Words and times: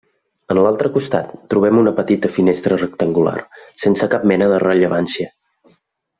En 0.53 0.59
l’altra 0.67 0.89
costat, 0.95 1.35
trobem 1.53 1.81
una 1.81 1.93
petita 1.99 2.31
finestra 2.39 2.79
rectangular, 2.81 3.35
sense 3.85 4.09
cap 4.15 4.27
mena 4.33 4.49
de 4.55 4.59
rellevància. 4.65 5.31